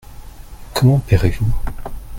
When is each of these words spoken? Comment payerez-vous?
Comment 0.73 0.97
payerez-vous? 0.97 1.53